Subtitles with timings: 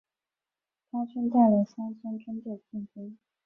[0.91, 3.19] 张勋带领三千军队进京。